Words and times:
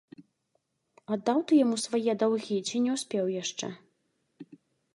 Аддаў 1.15 1.43
ты 1.51 1.59
яму 1.65 1.77
свае 1.85 2.11
даўгі 2.25 2.57
ці 2.67 2.83
не 2.89 2.99
ўспеў 2.99 3.25
яшчэ? 3.41 3.73